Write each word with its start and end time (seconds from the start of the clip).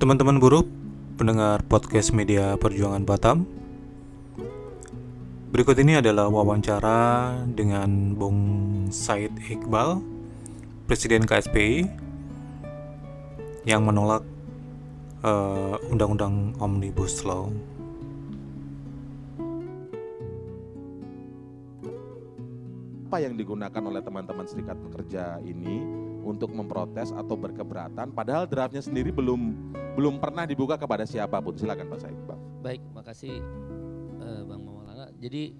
Teman-teman 0.00 0.40
buruh, 0.40 0.64
pendengar 1.20 1.60
podcast 1.68 2.16
media 2.16 2.56
Perjuangan 2.56 3.04
Batam. 3.04 3.44
Berikut 5.52 5.76
ini 5.76 6.00
adalah 6.00 6.32
wawancara 6.32 7.36
dengan 7.44 8.16
Bung 8.16 8.40
Said 8.88 9.28
Iqbal, 9.44 10.00
Presiden 10.88 11.28
KSPI, 11.28 11.84
yang 13.68 13.84
menolak 13.84 14.24
uh, 15.20 15.76
Undang-Undang 15.92 16.56
Omnibus 16.56 17.20
Law. 17.28 17.52
Apa 23.04 23.20
yang 23.20 23.36
digunakan 23.36 23.84
oleh 23.84 24.00
teman-teman 24.00 24.48
serikat 24.48 24.80
pekerja 24.80 25.44
ini 25.44 25.99
untuk 26.20 26.52
memprotes 26.52 27.10
atau 27.10 27.34
berkeberatan 27.34 28.12
padahal 28.12 28.44
draftnya 28.44 28.84
sendiri 28.84 29.08
belum 29.10 29.72
belum 29.98 30.22
pernah 30.22 30.46
dibuka 30.46 30.78
kepada 30.78 31.04
siapa 31.04 31.42
pun. 31.42 31.56
Silakan 31.58 31.90
Pak 31.90 31.98
Said, 32.00 32.16
Bang. 32.24 32.40
Baik, 32.62 32.80
makasih 32.94 33.42
uh, 34.22 34.42
Bang 34.46 34.62
Maulana. 34.62 35.10
Jadi 35.18 35.52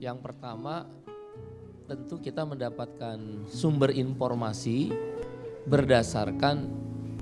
yang 0.00 0.18
pertama 0.18 0.88
tentu 1.84 2.22
kita 2.22 2.46
mendapatkan 2.46 3.18
sumber 3.50 3.90
informasi 3.92 4.94
berdasarkan 5.68 6.70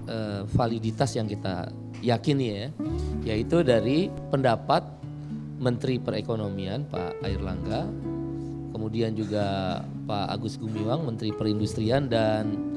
uh, 0.07 0.43
validitas 0.47 1.17
yang 1.17 1.27
kita 1.27 1.73
yakini 2.05 2.47
ya, 2.55 2.67
yaitu 3.35 3.67
dari 3.67 4.13
pendapat 4.31 4.85
Menteri 5.59 5.99
Perekonomian 5.99 6.87
Pak 6.87 7.19
Airlangga 7.27 7.91
kemudian 8.71 9.11
juga 9.11 9.81
Pak 10.07 10.27
Agus 10.39 10.55
Gumiwang 10.55 11.03
Menteri 11.03 11.35
Perindustrian 11.35 12.07
dan 12.07 12.68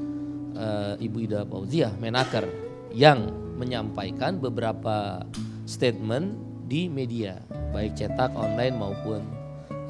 uh, 0.56 0.94
Ibu 0.98 1.18
Ida 1.28 1.44
Fauzia 1.48 1.92
Menaker 2.00 2.48
yang 2.92 3.32
menyampaikan 3.56 4.42
beberapa 4.42 5.24
statement 5.70 6.36
di 6.68 6.88
media 6.88 7.40
baik 7.72 7.96
cetak 7.96 8.32
online 8.36 8.76
maupun 8.76 9.22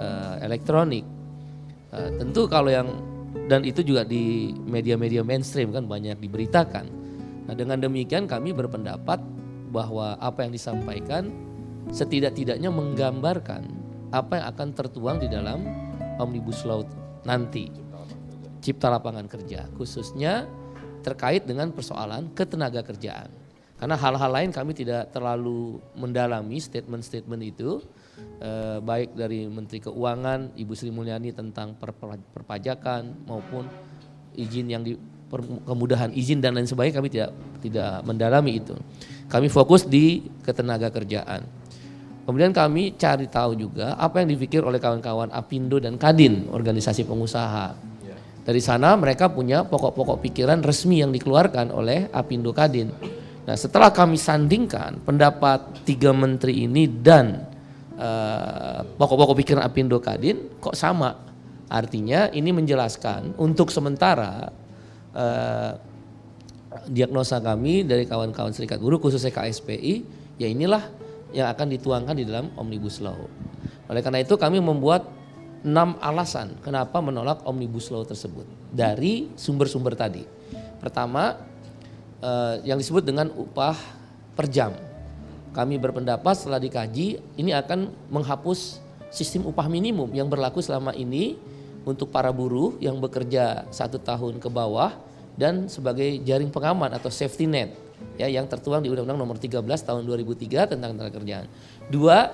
uh, 0.02 0.36
elektronik. 0.42 1.06
Uh, 1.92 2.10
tentu 2.18 2.46
kalau 2.48 2.70
yang 2.72 2.88
dan 3.48 3.64
itu 3.64 3.84
juga 3.84 4.04
di 4.04 4.52
media-media 4.68 5.24
mainstream 5.24 5.72
kan 5.72 5.88
banyak 5.88 6.20
diberitakan. 6.20 6.86
Nah, 7.48 7.56
dengan 7.56 7.80
demikian 7.80 8.28
kami 8.28 8.56
berpendapat 8.56 9.20
bahwa 9.72 10.20
apa 10.20 10.46
yang 10.46 10.52
disampaikan 10.52 11.32
setidak-tidaknya 11.90 12.70
menggambarkan 12.70 13.66
apa 14.12 14.40
yang 14.40 14.46
akan 14.52 14.68
tertuang 14.76 15.18
di 15.24 15.32
dalam 15.32 15.64
Omnibus 16.20 16.68
Law 16.68 16.84
nanti. 17.24 17.72
Cipta 18.62 18.94
lapangan 18.94 19.26
kerja 19.26 19.66
khususnya 19.74 20.46
terkait 21.02 21.50
dengan 21.50 21.74
persoalan 21.74 22.30
ketenaga 22.38 22.86
kerjaan. 22.86 23.34
Karena 23.82 23.98
hal-hal 23.98 24.30
lain 24.30 24.54
kami 24.54 24.78
tidak 24.78 25.10
terlalu 25.10 25.82
mendalami 25.98 26.62
statement-statement 26.62 27.42
itu 27.42 27.82
eh, 28.38 28.78
baik 28.78 29.18
dari 29.18 29.50
Menteri 29.50 29.82
Keuangan 29.82 30.54
Ibu 30.54 30.74
Sri 30.78 30.94
Mulyani 30.94 31.34
tentang 31.34 31.74
perpajakan 32.38 33.26
maupun 33.26 33.66
izin 34.38 34.70
yang 34.70 34.86
di 34.86 34.94
kemudahan 35.66 36.12
izin 36.12 36.44
dan 36.44 36.54
lain 36.54 36.68
sebagainya 36.68 36.96
kami 37.02 37.10
tidak 37.10 37.32
tidak 37.66 37.92
mendalami 38.06 38.62
itu. 38.62 38.78
Kami 39.32 39.50
fokus 39.50 39.90
di 39.90 40.30
ketenaga 40.46 40.94
kerjaan. 40.94 41.42
Kemudian 42.22 42.54
kami 42.54 42.94
cari 43.02 43.26
tahu 43.26 43.58
juga 43.58 43.98
apa 43.98 44.22
yang 44.22 44.30
dipikir 44.30 44.62
oleh 44.62 44.78
kawan-kawan 44.78 45.34
Apindo 45.34 45.82
dan 45.82 45.98
Kadin, 45.98 46.54
organisasi 46.54 47.08
pengusaha. 47.10 47.91
Dari 48.42 48.58
sana 48.58 48.98
mereka 48.98 49.30
punya 49.30 49.62
pokok-pokok 49.62 50.18
pikiran 50.26 50.66
resmi 50.66 51.06
yang 51.06 51.14
dikeluarkan 51.14 51.70
oleh 51.70 52.10
Apindo 52.10 52.50
Kadin. 52.50 52.90
Nah 53.46 53.54
setelah 53.54 53.94
kami 53.94 54.18
sandingkan 54.18 55.02
pendapat 55.06 55.86
tiga 55.86 56.10
menteri 56.10 56.66
ini 56.66 56.90
dan 56.90 57.46
uh, 58.02 58.82
pokok-pokok 58.98 59.36
pikiran 59.46 59.62
Apindo 59.62 60.02
Kadin 60.02 60.58
kok 60.58 60.74
sama. 60.74 61.30
Artinya 61.72 62.28
ini 62.34 62.52
menjelaskan 62.52 63.38
untuk 63.40 63.72
sementara 63.72 64.52
uh, 65.16 65.72
diagnosa 66.90 67.40
kami 67.40 67.86
dari 67.86 68.10
kawan-kawan 68.10 68.52
serikat 68.52 68.82
buruh 68.82 69.00
khususnya 69.00 69.32
KSPI 69.32 69.94
ya 70.42 70.48
inilah 70.50 70.84
yang 71.32 71.48
akan 71.48 71.72
dituangkan 71.72 72.16
di 72.18 72.26
dalam 72.28 72.52
Omnibus 72.58 73.00
Law. 73.00 73.22
Oleh 73.88 74.02
karena 74.04 74.24
itu 74.24 74.36
kami 74.36 74.60
membuat 74.60 75.21
enam 75.62 75.98
alasan 76.02 76.58
kenapa 76.66 76.98
menolak 77.00 77.46
Omnibus 77.46 77.94
Law 77.94 78.02
tersebut 78.06 78.46
dari 78.74 79.30
sumber-sumber 79.38 79.94
tadi. 79.94 80.26
Pertama, 80.82 81.38
eh, 82.22 82.66
yang 82.66 82.82
disebut 82.82 83.06
dengan 83.06 83.30
upah 83.34 83.78
per 84.34 84.50
jam. 84.50 84.74
Kami 85.52 85.76
berpendapat 85.78 86.34
setelah 86.34 86.64
dikaji 86.64 87.20
ini 87.38 87.52
akan 87.52 87.92
menghapus 88.08 88.80
sistem 89.12 89.52
upah 89.52 89.68
minimum 89.68 90.08
yang 90.16 90.32
berlaku 90.32 90.64
selama 90.64 90.96
ini 90.96 91.36
untuk 91.84 92.10
para 92.10 92.32
buruh 92.32 92.80
yang 92.80 92.96
bekerja 93.04 93.68
satu 93.68 94.00
tahun 94.00 94.40
ke 94.40 94.48
bawah 94.48 94.96
dan 95.36 95.68
sebagai 95.68 96.24
jaring 96.24 96.48
pengaman 96.48 96.96
atau 96.96 97.12
safety 97.12 97.50
net 97.50 97.76
ya 98.16 98.32
yang 98.32 98.48
tertuang 98.48 98.82
di 98.82 98.90
Undang-Undang 98.90 99.20
Nomor 99.20 99.38
13 99.38 99.62
Tahun 99.62 100.02
2003 100.08 100.72
tentang 100.72 100.96
tenaga 100.96 101.12
kerjaan. 101.20 101.46
Dua, 101.92 102.32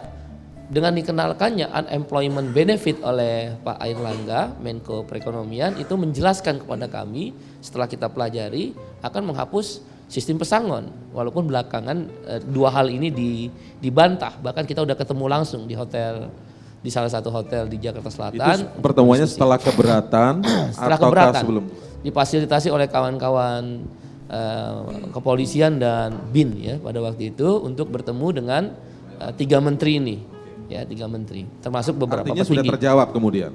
dengan 0.68 0.92
dikenalkannya 1.00 1.72
unemployment 1.72 2.52
benefit 2.52 3.00
oleh 3.00 3.56
Pak 3.64 3.80
Airlangga, 3.80 4.52
Menko 4.60 5.08
Perekonomian 5.08 5.80
itu 5.80 5.96
menjelaskan 5.96 6.60
kepada 6.60 6.92
kami 6.92 7.32
setelah 7.64 7.88
kita 7.88 8.12
pelajari 8.12 8.76
akan 9.00 9.32
menghapus 9.32 9.80
sistem 10.12 10.36
pesangon. 10.36 10.92
Walaupun 11.16 11.48
belakangan 11.48 11.98
e, 12.28 12.34
dua 12.52 12.76
hal 12.76 12.92
ini 12.92 13.08
di, 13.08 13.48
dibantah. 13.80 14.36
Bahkan 14.44 14.68
kita 14.68 14.84
udah 14.84 14.96
ketemu 15.00 15.26
langsung 15.32 15.64
di 15.64 15.76
hotel 15.76 16.28
di 16.84 16.92
salah 16.92 17.10
satu 17.10 17.32
hotel 17.32 17.72
di 17.72 17.80
Jakarta 17.80 18.12
Selatan. 18.12 18.58
Itu 18.68 18.84
pertemuannya 18.84 19.28
setelah 19.28 19.56
keberatan 19.56 20.44
setelah 20.76 21.00
keberatan. 21.00 21.42
sebelum? 21.48 21.64
Difasilitasi 22.04 22.68
oleh 22.76 22.92
kawan-kawan 22.92 23.88
uh, 24.28 24.84
kepolisian 25.16 25.80
dan 25.80 26.12
bin 26.28 26.60
ya 26.60 26.76
pada 26.76 27.00
waktu 27.00 27.32
itu 27.32 27.64
untuk 27.64 27.88
bertemu 27.88 28.28
dengan 28.36 28.64
uh, 29.24 29.32
tiga 29.32 29.64
menteri 29.64 30.00
ini 30.00 30.37
ya 30.68 30.84
tiga 30.84 31.08
menteri. 31.08 31.48
Termasuk 31.64 31.96
beberapa 31.96 32.28
Artinya 32.28 32.46
sudah 32.46 32.64
terjawab 32.64 33.12
kemudian? 33.12 33.52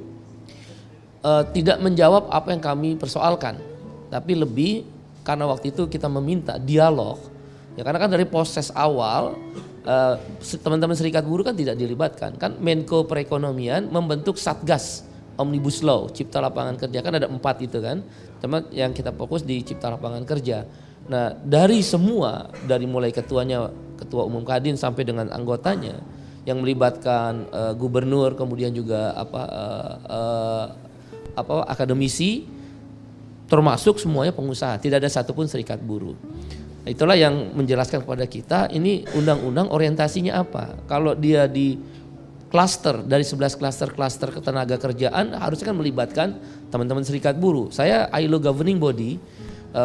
Uh, 1.23 1.47
tidak 1.55 1.79
menjawab 1.79 2.27
apa 2.33 2.51
yang 2.51 2.63
kami 2.63 2.99
persoalkan. 2.99 3.61
Tapi 4.11 4.33
lebih 4.35 4.85
karena 5.23 5.47
waktu 5.47 5.71
itu 5.71 5.87
kita 5.87 6.11
meminta 6.11 6.59
dialog. 6.59 7.17
Ya 7.79 7.87
karena 7.87 8.03
kan 8.03 8.11
dari 8.13 8.29
proses 8.29 8.69
awal 8.75 9.39
teman-teman 10.63 10.95
uh, 10.95 10.99
serikat 10.99 11.25
buruh 11.25 11.47
kan 11.47 11.57
tidak 11.57 11.79
dilibatkan. 11.79 12.37
Kan 12.37 12.59
Menko 12.59 13.07
Perekonomian 13.07 13.89
membentuk 13.89 14.37
satgas 14.37 15.07
Omnibus 15.41 15.81
Law, 15.81 16.13
Cipta 16.13 16.43
Lapangan 16.43 16.77
Kerja. 16.77 17.01
Kan 17.01 17.17
ada 17.17 17.27
empat 17.31 17.65
itu 17.65 17.81
kan, 17.81 18.05
teman 18.39 18.69
yang 18.71 18.93
kita 18.93 19.11
fokus 19.15 19.41
di 19.41 19.65
Cipta 19.65 19.89
Lapangan 19.89 20.23
Kerja. 20.29 20.69
Nah 21.09 21.35
dari 21.43 21.81
semua, 21.83 22.53
dari 22.69 22.85
mulai 22.87 23.11
ketuanya, 23.11 23.73
ketua 23.97 24.29
umum 24.29 24.45
Kadin 24.45 24.77
sampai 24.79 25.03
dengan 25.03 25.33
anggotanya, 25.33 25.99
yang 26.43 26.59
melibatkan 26.59 27.47
uh, 27.55 27.73
gubernur, 27.79 28.35
kemudian 28.35 28.75
juga 28.75 29.15
apa 29.15 29.43
uh, 29.47 29.95
uh, 30.11 30.67
apa 31.39 31.55
akademisi, 31.71 32.45
termasuk 33.47 34.03
semuanya 34.03 34.35
pengusaha, 34.35 34.77
tidak 34.83 35.03
ada 35.03 35.11
satupun 35.11 35.47
serikat 35.47 35.79
buruh. 35.79 36.19
Itulah 36.83 37.15
yang 37.15 37.55
menjelaskan 37.55 38.03
kepada 38.03 38.27
kita 38.27 38.61
ini 38.75 39.07
undang-undang 39.15 39.71
orientasinya 39.71 40.43
apa. 40.43 40.75
Kalau 40.91 41.15
dia 41.15 41.47
di 41.47 41.79
klaster 42.51 43.07
dari 43.07 43.23
11 43.23 43.55
klaster-klaster 43.55 44.35
ketenaga 44.35 44.77
kerjaan 44.77 45.33
harusnya 45.39 45.73
kan 45.73 45.79
melibatkan 45.79 46.29
teman-teman 46.75 47.07
serikat 47.07 47.39
buruh. 47.39 47.71
Saya 47.71 48.11
ILO 48.19 48.43
governing 48.43 48.83
body 48.83 49.17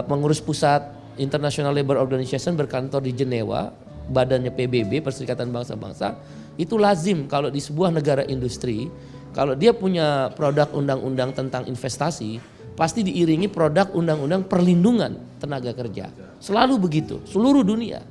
pengurus 0.09 0.41
pusat 0.41 0.83
International 1.21 1.73
Labour 1.73 1.97
Organization 2.01 2.53
berkantor 2.53 3.01
di 3.01 3.11
Jenewa, 3.13 3.73
badannya 4.07 4.53
PBB 4.53 5.01
Perserikatan 5.01 5.49
Bangsa-Bangsa. 5.49 6.15
Itu 6.57 6.81
lazim 6.81 7.29
kalau 7.29 7.53
di 7.53 7.61
sebuah 7.61 7.93
negara 7.93 8.25
industri 8.25 8.89
kalau 9.37 9.53
dia 9.53 9.69
punya 9.69 10.33
produk 10.33 10.73
undang-undang 10.73 11.29
tentang 11.37 11.69
investasi 11.69 12.41
pasti 12.73 13.05
diiringi 13.05 13.49
produk 13.49 13.89
undang-undang 13.93 14.45
perlindungan 14.45 15.17
tenaga 15.37 15.73
kerja. 15.73 16.09
Selalu 16.41 16.77
begitu, 16.81 17.21
seluruh 17.29 17.61
dunia. 17.61 18.01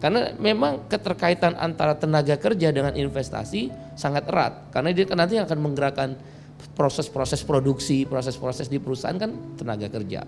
Karena 0.00 0.32
memang 0.40 0.88
keterkaitan 0.88 1.56
antara 1.60 1.92
tenaga 1.92 2.36
kerja 2.40 2.72
dengan 2.72 2.96
investasi 2.96 3.68
sangat 3.96 4.24
erat. 4.32 4.72
Karena 4.72 4.96
dia 4.96 5.04
nanti 5.12 5.36
akan 5.36 5.58
menggerakkan 5.60 6.16
proses-proses 6.72 7.44
produksi, 7.44 8.08
proses-proses 8.08 8.68
di 8.72 8.80
perusahaan 8.80 9.16
kan 9.16 9.32
tenaga 9.60 9.92
kerja. 9.92 10.24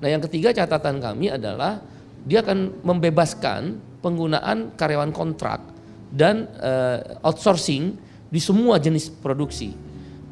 Nah 0.00 0.08
yang 0.12 0.20
ketiga 0.20 0.52
catatan 0.52 1.00
kami 1.00 1.32
adalah 1.32 1.80
dia 2.28 2.44
akan 2.44 2.84
membebaskan 2.84 3.80
penggunaan 4.04 4.76
karyawan 4.76 5.12
kontrak 5.16 5.75
dan 6.16 6.48
uh, 6.56 7.20
outsourcing 7.20 7.92
di 8.32 8.40
semua 8.40 8.80
jenis 8.80 9.12
produksi, 9.12 9.76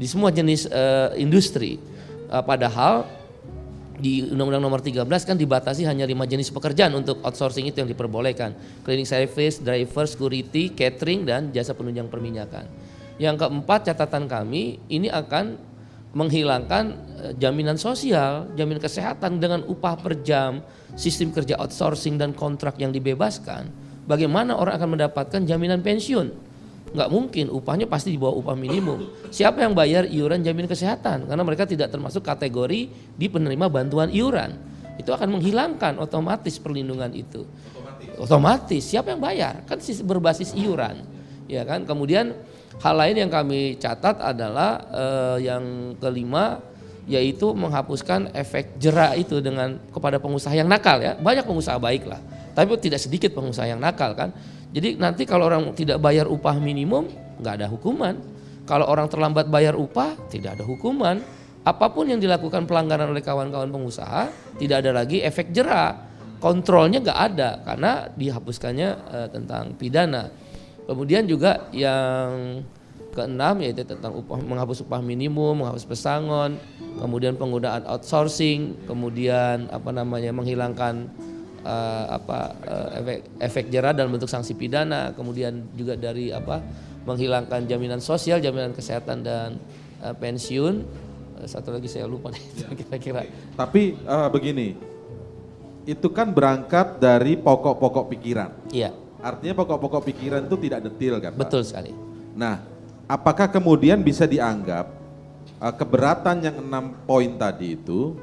di 0.01 0.07
semua 0.09 0.33
jenis 0.33 0.65
uh, 0.73 1.13
industri. 1.21 1.77
Uh, 2.33 2.41
padahal 2.41 3.05
di 4.01 4.25
Undang-Undang 4.27 4.65
Nomor 4.65 4.81
13 4.83 5.07
kan 5.07 5.37
dibatasi 5.39 5.87
hanya 5.87 6.09
lima 6.09 6.25
jenis 6.25 6.51
pekerjaan 6.51 6.97
untuk 6.97 7.21
outsourcing 7.21 7.69
itu 7.69 7.85
yang 7.85 7.87
diperbolehkan. 7.93 8.57
Cleaning 8.83 9.07
service, 9.07 9.61
driver, 9.61 10.09
security, 10.09 10.73
catering 10.73 11.29
dan 11.29 11.53
jasa 11.53 11.77
penunjang 11.77 12.09
perminyakan. 12.09 12.67
Yang 13.21 13.47
keempat 13.47 13.93
catatan 13.93 14.27
kami 14.27 14.83
ini 14.91 15.07
akan 15.07 15.55
menghilangkan 16.15 16.85
jaminan 17.39 17.79
sosial, 17.79 18.51
jaminan 18.59 18.83
kesehatan 18.83 19.39
dengan 19.39 19.63
upah 19.67 19.95
per 19.99 20.23
jam, 20.27 20.63
sistem 20.99 21.31
kerja 21.31 21.59
outsourcing 21.59 22.19
dan 22.19 22.35
kontrak 22.35 22.79
yang 22.83 22.91
dibebaskan. 22.91 23.84
Bagaimana 24.05 24.57
orang 24.57 24.77
akan 24.77 24.89
mendapatkan 24.99 25.41
jaminan 25.49 25.81
pensiun? 25.81 26.55
nggak 26.95 27.11
mungkin 27.11 27.51
upahnya 27.51 27.91
pasti 27.91 28.15
di 28.15 28.19
bawah 28.19 28.39
upah 28.39 28.55
minimum. 28.55 29.11
Siapa 29.35 29.67
yang 29.67 29.75
bayar 29.75 30.07
iuran 30.07 30.47
jaminan 30.47 30.71
kesehatan? 30.71 31.27
Karena 31.27 31.43
mereka 31.43 31.67
tidak 31.67 31.91
termasuk 31.91 32.23
kategori 32.23 32.87
di 33.19 33.27
penerima 33.27 33.67
bantuan 33.67 34.15
iuran. 34.15 34.55
Itu 34.95 35.11
akan 35.11 35.35
menghilangkan 35.39 35.99
otomatis 35.99 36.55
perlindungan 36.63 37.11
itu. 37.11 37.43
Otomatis. 37.75 38.15
Otomatis. 38.15 38.83
Siapa 38.87 39.11
yang 39.11 39.19
bayar? 39.19 39.67
Kan 39.67 39.83
berbasis 40.07 40.55
iuran. 40.55 41.03
Ya 41.51 41.67
kan? 41.67 41.83
Kemudian 41.83 42.31
hal 42.79 42.95
lain 42.95 43.27
yang 43.27 43.31
kami 43.35 43.75
catat 43.75 44.23
adalah 44.23 44.87
eh, 44.95 45.51
yang 45.51 45.99
kelima 45.99 46.63
yaitu 47.11 47.53
menghapuskan 47.53 48.33
efek 48.33 48.81
jerak 48.81 49.19
itu 49.19 49.43
dengan 49.43 49.77
kepada 49.91 50.23
pengusaha 50.23 50.55
yang 50.55 50.71
nakal 50.71 51.03
ya. 51.03 51.19
Banyak 51.19 51.43
pengusaha 51.43 51.75
baik 51.83 52.07
lah. 52.07 52.23
Tapi 52.55 52.79
tidak 52.79 53.03
sedikit 53.03 53.35
pengusaha 53.35 53.67
yang 53.67 53.83
nakal 53.83 54.15
kan. 54.15 54.31
Jadi 54.75 54.99
nanti 54.99 55.27
kalau 55.27 55.51
orang 55.51 55.75
tidak 55.75 55.99
bayar 56.03 56.31
upah 56.31 56.59
minimum 56.59 57.11
nggak 57.43 57.55
ada 57.63 57.67
hukuman. 57.71 58.15
Kalau 58.65 58.89
orang 58.89 59.11
terlambat 59.11 59.51
bayar 59.51 59.77
upah 59.77 60.17
tidak 60.31 60.59
ada 60.59 60.65
hukuman. 60.65 61.21
Apa 61.65 61.91
pun 61.91 62.09
yang 62.09 62.21
dilakukan 62.21 62.69
pelanggaran 62.69 63.09
oleh 63.09 63.25
kawan-kawan 63.25 63.73
pengusaha 63.73 64.29
tidak 64.61 64.87
ada 64.87 64.91
lagi 64.95 65.21
efek 65.21 65.51
jerah. 65.51 65.97
Kontrolnya 66.39 67.01
nggak 67.01 67.21
ada 67.33 67.51
karena 67.65 67.91
dihapuskannya 68.13 68.89
uh, 69.09 69.29
tentang 69.33 69.73
pidana. 69.75 70.29
Kemudian 70.85 71.25
juga 71.25 71.73
yang 71.73 72.61
keenam 73.15 73.63
yaitu 73.63 73.87
tentang 73.87 74.13
upah, 74.13 74.43
menghapus 74.43 74.85
upah 74.85 75.01
minimum, 75.01 75.65
menghapus 75.65 75.87
pesangon, 75.87 76.59
kemudian 76.99 77.39
penggunaan 77.39 77.87
outsourcing, 77.89 78.85
kemudian 78.85 79.71
apa 79.71 79.95
namanya 79.95 80.35
menghilangkan 80.35 81.09
uh, 81.65 82.05
apa 82.21 82.39
uh, 82.69 82.89
efek 83.01 83.19
efek 83.41 83.65
jerah 83.73 83.97
dalam 83.97 84.13
bentuk 84.13 84.29
sanksi 84.31 84.55
pidana, 84.55 85.17
kemudian 85.17 85.65
juga 85.75 85.97
dari 85.97 86.31
apa 86.31 86.61
menghilangkan 87.09 87.65
jaminan 87.69 88.01
sosial, 88.01 88.39
jaminan 88.39 88.77
kesehatan 88.77 89.25
dan 89.25 89.57
uh, 90.05 90.15
pensiun. 90.15 90.85
Uh, 91.41 91.47
satu 91.49 91.73
lagi 91.73 91.89
saya 91.89 92.05
lupa 92.05 92.31
ya. 92.33 92.69
kira-kira. 92.79 93.27
Tapi 93.57 93.97
uh, 94.05 94.29
begini, 94.29 94.77
itu 95.85 96.09
kan 96.13 96.33
berangkat 96.33 97.01
dari 97.01 97.37
pokok-pokok 97.37 98.05
pikiran. 98.13 98.51
Iya. 98.73 98.93
Artinya 99.25 99.65
pokok-pokok 99.65 100.03
pikiran 100.13 100.45
itu 100.45 100.57
tidak 100.69 100.81
detil 100.85 101.17
kan 101.17 101.33
Pak? 101.33 101.49
Betul 101.49 101.65
sekali. 101.65 101.93
Nah, 102.37 102.61
apakah 103.09 103.49
kemudian 103.49 104.05
bisa 104.05 104.29
dianggap 104.29 104.93
uh, 105.61 105.75
keberatan 105.75 106.45
yang 106.45 106.57
enam 106.61 106.93
poin 107.09 107.33
tadi 107.41 107.77
itu 107.77 108.17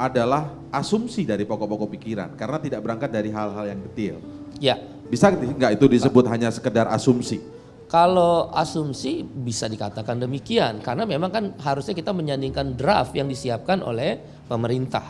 adalah 0.00 0.56
asumsi 0.72 1.28
dari 1.28 1.44
pokok-pokok 1.44 1.88
pikiran 1.92 2.28
karena 2.32 2.56
tidak 2.56 2.80
berangkat 2.80 3.12
dari 3.12 3.28
hal-hal 3.28 3.68
yang 3.68 3.80
detail. 3.84 4.16
Ya. 4.56 4.80
Bisa 5.12 5.28
nggak 5.28 5.76
itu 5.76 5.86
disebut 5.90 6.24
Pak. 6.24 6.32
hanya 6.32 6.48
sekedar 6.48 6.88
asumsi? 6.88 7.42
Kalau 7.90 8.48
asumsi 8.54 9.20
bisa 9.26 9.66
dikatakan 9.66 10.16
demikian 10.16 10.80
karena 10.80 11.04
memang 11.04 11.28
kan 11.28 11.44
harusnya 11.58 11.92
kita 11.92 12.14
menyandingkan 12.14 12.78
draft 12.78 13.12
yang 13.12 13.26
disiapkan 13.28 13.82
oleh 13.84 14.16
pemerintah. 14.48 15.04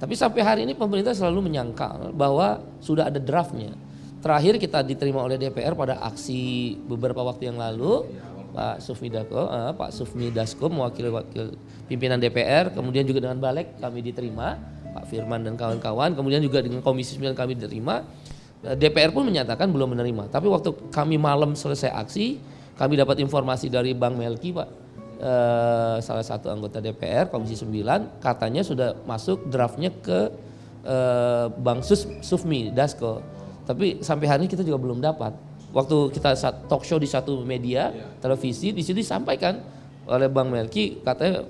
Tapi 0.00 0.18
sampai 0.18 0.40
hari 0.42 0.60
ini 0.66 0.74
pemerintah 0.74 1.14
selalu 1.14 1.46
menyangkal 1.46 2.10
bahwa 2.10 2.58
sudah 2.82 3.06
ada 3.06 3.22
draftnya. 3.22 3.76
Terakhir 4.18 4.58
kita 4.58 4.82
diterima 4.82 5.22
oleh 5.22 5.38
DPR 5.38 5.78
pada 5.78 6.02
aksi 6.02 6.74
beberapa 6.88 7.22
waktu 7.22 7.52
yang 7.52 7.60
lalu 7.60 8.10
Pak 8.52 8.84
Sufmi 8.84 9.08
Dasko, 9.08 9.48
uh, 9.48 9.72
Pak 9.72 9.90
Sufmi 9.90 10.28
Dasko 10.28 10.68
mewakili 10.68 11.08
wakil 11.08 11.56
pimpinan 11.88 12.20
DPR, 12.20 12.68
kemudian 12.72 13.08
juga 13.08 13.24
dengan 13.24 13.40
Balek 13.40 13.80
kami 13.80 14.04
diterima, 14.04 14.60
Pak 14.92 15.08
Firman 15.08 15.40
dan 15.40 15.56
kawan-kawan, 15.56 16.12
kemudian 16.12 16.44
juga 16.44 16.60
dengan 16.60 16.84
Komisi 16.84 17.16
9 17.16 17.32
kami 17.32 17.56
diterima. 17.56 18.04
Eh, 18.62 18.76
DPR 18.76 19.10
pun 19.10 19.24
menyatakan 19.26 19.72
belum 19.72 19.96
menerima. 19.96 20.28
Tapi 20.28 20.46
waktu 20.46 20.70
kami 20.92 21.16
malam 21.16 21.56
selesai 21.56 21.90
aksi, 21.90 22.38
kami 22.76 23.00
dapat 23.00 23.18
informasi 23.24 23.72
dari 23.72 23.96
Bang 23.96 24.20
Melki, 24.20 24.52
Pak, 24.52 24.68
uh, 25.22 25.96
salah 26.00 26.24
satu 26.24 26.52
anggota 26.52 26.80
DPR 26.80 27.32
Komisi 27.32 27.56
9, 27.56 28.20
katanya 28.20 28.60
sudah 28.60 28.96
masuk 29.08 29.48
draftnya 29.48 29.88
ke 29.88 30.28
uh, 30.84 31.46
Bang 31.60 31.80
Sus, 31.80 32.04
Sufmi 32.20 32.68
Dasko. 32.68 33.24
Tapi 33.62 34.02
sampai 34.02 34.26
hari 34.26 34.40
ini 34.44 34.50
kita 34.50 34.66
juga 34.66 34.78
belum 34.82 34.98
dapat 34.98 35.51
waktu 35.72 35.96
kita 36.12 36.36
talk 36.68 36.84
show 36.84 37.00
di 37.00 37.08
satu 37.08 37.42
media 37.42 37.90
yeah. 37.90 38.20
televisi 38.20 38.70
di 38.70 38.84
situ 38.84 39.00
disampaikan 39.00 39.58
oleh 40.06 40.28
Bang 40.28 40.52
Melki 40.52 41.00
katanya 41.00 41.48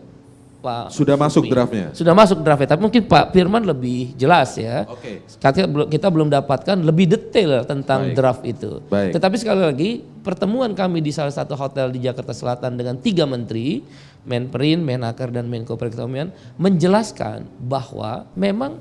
Pak 0.62 0.94
sudah 0.94 1.18
masuk 1.18 1.50
draftnya 1.50 1.90
sudah 1.90 2.14
masuk 2.14 2.38
draftnya 2.38 2.78
tapi 2.78 2.82
mungkin 2.86 3.02
Pak 3.02 3.34
Firman 3.34 3.66
lebih 3.66 4.14
jelas 4.14 4.54
ya 4.54 4.86
okay. 4.86 5.26
katanya 5.42 5.90
kita 5.90 6.06
belum 6.06 6.30
dapatkan 6.30 6.78
lebih 6.86 7.10
detail 7.10 7.66
tentang 7.66 8.14
Baik. 8.14 8.14
draft 8.14 8.42
itu 8.46 8.78
Baik. 8.86 9.10
tetapi 9.18 9.36
sekali 9.42 9.62
lagi 9.66 9.90
pertemuan 10.22 10.70
kami 10.70 11.02
di 11.02 11.10
salah 11.10 11.34
satu 11.34 11.58
hotel 11.58 11.90
di 11.90 12.06
Jakarta 12.06 12.30
Selatan 12.30 12.78
dengan 12.78 12.94
tiga 13.02 13.26
menteri 13.26 13.82
Menperin, 14.22 14.86
Menaker 14.86 15.34
dan 15.34 15.50
Menko 15.50 15.74
Perekonomian 15.74 16.30
menjelaskan 16.54 17.42
bahwa 17.58 18.30
memang 18.38 18.78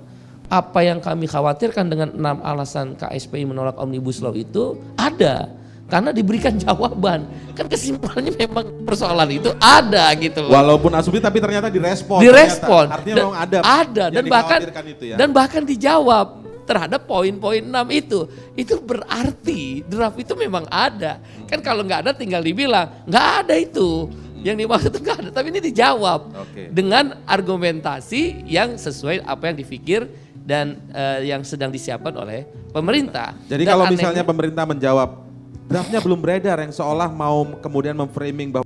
apa 0.52 0.84
yang 0.84 1.00
kami 1.00 1.32
khawatirkan 1.32 1.88
dengan 1.88 2.12
enam 2.12 2.44
alasan 2.44 3.00
KSPI 3.00 3.48
menolak 3.48 3.80
Omnibus 3.80 4.20
Law 4.20 4.36
itu 4.36 4.76
ada 5.00 5.48
karena 5.92 6.12
diberikan 6.16 6.56
jawaban. 6.56 7.28
Kan 7.56 7.68
kesimpulannya 7.68 8.32
memang 8.36 8.84
persoalan 8.88 9.28
itu 9.32 9.52
ada 9.60 10.12
gitu 10.20 10.44
loh. 10.44 10.52
Walaupun 10.56 10.92
asumsi 10.96 11.20
tapi 11.20 11.44
ternyata 11.44 11.68
direspon. 11.68 12.20
Direspon. 12.20 12.86
Ternyata. 12.88 12.96
Artinya 13.00 13.16
dan, 13.16 13.24
memang 13.24 13.40
ada. 13.40 13.58
Ada 13.60 14.06
dan 14.08 14.24
bahkan 14.28 14.60
itu 14.88 15.04
ya. 15.08 15.16
dan 15.20 15.30
bahkan 15.32 15.62
dijawab 15.64 16.28
terhadap 16.64 17.02
poin-poin 17.04 17.64
enam 17.64 17.88
itu. 17.92 18.28
Itu 18.56 18.80
berarti 18.80 19.84
draft 19.88 20.20
itu 20.20 20.36
memang 20.40 20.64
ada. 20.68 21.20
Kan 21.48 21.60
kalau 21.60 21.84
nggak 21.84 22.08
ada 22.08 22.12
tinggal 22.12 22.40
dibilang 22.40 23.08
nggak 23.08 23.28
ada 23.44 23.56
itu. 23.60 24.08
Yang 24.42 24.58
dimaksud 24.66 24.90
itu 24.90 25.00
nggak 25.06 25.18
ada, 25.22 25.30
tapi 25.30 25.54
ini 25.54 25.62
dijawab 25.62 26.34
okay. 26.34 26.74
dengan 26.74 27.14
argumentasi 27.30 28.50
yang 28.50 28.74
sesuai 28.74 29.22
apa 29.22 29.54
yang 29.54 29.58
dipikir 29.62 30.10
dan 30.42 30.78
uh, 30.92 31.22
yang 31.22 31.46
sedang 31.46 31.70
disiapkan 31.70 32.12
oleh 32.18 32.46
pemerintah. 32.74 33.38
Jadi 33.46 33.64
dan 33.66 33.72
kalau 33.78 33.86
aneh, 33.88 33.94
misalnya 33.98 34.24
pemerintah 34.26 34.64
menjawab 34.66 35.10
draftnya 35.70 36.00
belum 36.04 36.20
beredar 36.20 36.58
yang 36.60 36.74
seolah 36.74 37.10
mau 37.14 37.46
kemudian 37.62 37.96
memframing 37.96 38.50
bahwa 38.52 38.66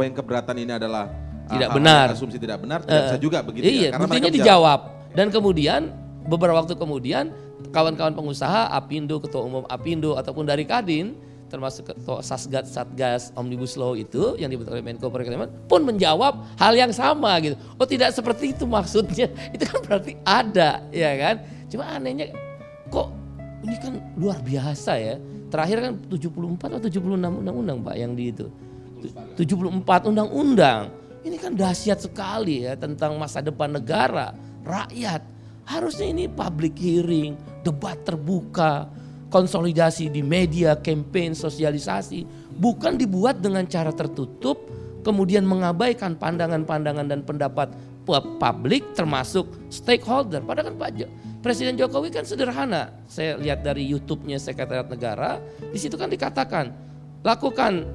yang 0.00 0.16
keberatan 0.16 0.56
ini 0.60 0.72
adalah 0.76 1.08
uh, 1.48 1.52
tidak 1.56 1.68
benar, 1.76 2.06
asumsi 2.12 2.38
tidak 2.38 2.58
benar, 2.62 2.84
tidak 2.84 3.00
uh, 3.00 3.06
bisa 3.10 3.18
juga 3.20 3.38
begitu 3.44 3.64
ya? 3.66 3.72
iya, 3.72 3.88
ya. 3.88 3.98
Karena 3.98 4.30
dijawab 4.30 4.80
dan 5.16 5.26
kemudian 5.28 5.80
beberapa 6.24 6.62
waktu 6.62 6.78
kemudian 6.78 7.32
kawan-kawan 7.74 8.14
pengusaha 8.16 8.72
Apindo, 8.72 9.20
ketua 9.20 9.44
umum 9.44 9.64
Apindo 9.68 10.16
ataupun 10.16 10.48
dari 10.48 10.64
Kadin 10.64 11.16
termasuk 11.50 11.90
Satgas 12.22 12.70
Satgas 12.70 13.22
Omnibus 13.34 13.74
Law 13.74 13.98
itu 13.98 14.38
yang 14.38 14.46
dibentuk 14.46 14.70
oleh 14.70 14.86
Menko 14.86 15.10
Perekonomian 15.10 15.50
pun 15.66 15.82
menjawab 15.82 16.46
hal 16.54 16.72
yang 16.78 16.94
sama 16.94 17.34
gitu. 17.42 17.58
Oh 17.74 17.84
tidak 17.84 18.14
seperti 18.14 18.54
itu 18.54 18.64
maksudnya. 18.64 19.26
Itu 19.54 19.66
kan 19.66 19.82
berarti 19.82 20.14
ada 20.22 20.86
ya 20.94 21.10
kan. 21.18 21.34
Cuma 21.66 21.90
anehnya 21.90 22.30
kok 22.86 23.10
ini 23.66 23.76
kan 23.82 23.98
luar 24.14 24.38
biasa 24.40 24.92
ya. 24.96 25.18
Terakhir 25.50 25.82
kan 25.82 25.92
74 26.06 26.78
atau 26.78 26.86
76 26.86 27.42
undang-undang 27.42 27.82
Pak 27.82 27.96
yang 27.98 28.14
di 28.14 28.30
itu. 28.30 28.46
74 29.34 30.06
undang-undang. 30.06 30.94
Ini 31.20 31.36
kan 31.36 31.52
dahsyat 31.52 32.00
sekali 32.00 32.64
ya 32.64 32.78
tentang 32.78 33.18
masa 33.18 33.42
depan 33.42 33.74
negara, 33.74 34.32
rakyat. 34.62 35.20
Harusnya 35.68 36.08
ini 36.08 36.30
public 36.30 36.78
hearing, 36.78 37.36
debat 37.66 37.98
terbuka, 38.06 38.88
konsolidasi 39.30 40.10
di 40.10 40.20
media, 40.20 40.74
campaign, 40.76 41.32
sosialisasi, 41.38 42.26
bukan 42.58 42.98
dibuat 42.98 43.38
dengan 43.38 43.64
cara 43.64 43.94
tertutup, 43.94 44.66
kemudian 45.06 45.46
mengabaikan 45.46 46.18
pandangan-pandangan 46.18 47.06
dan 47.06 47.22
pendapat 47.22 47.70
publik 48.42 48.82
termasuk 48.98 49.46
stakeholder. 49.70 50.42
Padahal 50.42 50.74
kan 50.74 50.76
Pak 50.76 50.90
Presiden 51.40 51.78
Jokowi 51.78 52.10
kan 52.12 52.26
sederhana. 52.26 52.90
Saya 53.06 53.38
lihat 53.38 53.62
dari 53.62 53.86
YouTube-nya 53.86 54.36
Sekretariat 54.36 54.90
Negara, 54.90 55.40
di 55.70 55.78
situ 55.78 55.94
kan 55.94 56.10
dikatakan 56.10 56.74
lakukan 57.22 57.86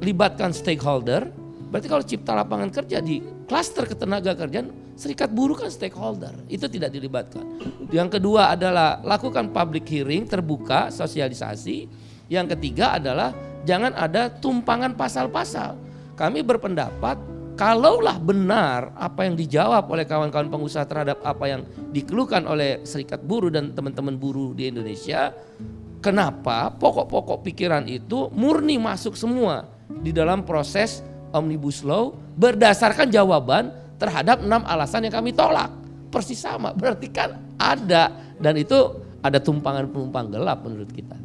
libatkan 0.00 0.54
stakeholder. 0.54 1.28
Berarti 1.68 1.90
kalau 1.90 2.04
cipta 2.06 2.38
lapangan 2.38 2.70
kerja 2.70 3.02
di 3.02 3.18
klaster 3.50 3.84
ketenaga 3.90 4.38
kerjaan 4.38 4.70
Serikat 4.94 5.34
buruh 5.34 5.58
kan 5.58 5.70
stakeholder, 5.74 6.30
itu 6.46 6.70
tidak 6.70 6.94
dilibatkan. 6.94 7.42
Yang 7.90 8.18
kedua 8.18 8.54
adalah 8.54 9.02
lakukan 9.02 9.50
public 9.50 9.90
hearing 9.90 10.22
terbuka, 10.30 10.94
sosialisasi. 10.94 11.90
Yang 12.30 12.54
ketiga 12.54 12.94
adalah 12.94 13.34
jangan 13.66 13.90
ada 13.98 14.30
tumpangan 14.30 14.94
pasal-pasal. 14.94 15.74
Kami 16.14 16.46
berpendapat 16.46 17.18
kalaulah 17.58 18.18
benar 18.22 18.94
apa 18.94 19.26
yang 19.26 19.34
dijawab 19.34 19.86
oleh 19.90 20.06
kawan-kawan 20.06 20.50
pengusaha 20.50 20.86
terhadap 20.86 21.18
apa 21.26 21.44
yang 21.46 21.62
dikeluhkan 21.90 22.46
oleh 22.46 22.82
serikat 22.86 23.22
buruh 23.22 23.50
dan 23.50 23.74
teman-teman 23.74 24.14
buruh 24.14 24.54
di 24.54 24.70
Indonesia, 24.70 25.34
kenapa 26.02 26.70
pokok-pokok 26.70 27.42
pikiran 27.46 27.86
itu 27.90 28.30
murni 28.34 28.78
masuk 28.78 29.18
semua 29.18 29.66
di 29.90 30.14
dalam 30.14 30.46
proses 30.46 31.02
omnibus 31.34 31.82
law 31.82 32.14
berdasarkan 32.38 33.10
jawaban 33.10 33.83
terhadap 34.04 34.44
enam 34.44 34.60
alasan 34.68 35.08
yang 35.08 35.14
kami 35.16 35.32
tolak. 35.32 35.72
Persis 36.12 36.38
sama, 36.38 36.70
berarti 36.76 37.10
kan 37.10 37.34
ada 37.58 38.36
dan 38.38 38.54
itu 38.54 38.76
ada 39.24 39.40
tumpangan 39.40 39.88
penumpang 39.88 40.30
gelap 40.30 40.62
menurut 40.62 40.92
kita. 40.92 41.23